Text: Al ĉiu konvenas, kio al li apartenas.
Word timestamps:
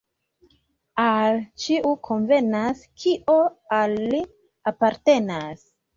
Al 1.01 1.37
ĉiu 1.65 1.91
konvenas, 2.09 2.81
kio 3.03 3.37
al 3.81 3.95
li 4.15 4.23
apartenas. 4.73 5.63